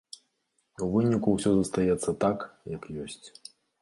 [0.85, 2.37] У выніку ўсё застаецца так,
[2.77, 3.23] як ёсць.